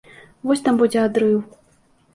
[0.51, 1.39] Вось там будзе адрыў!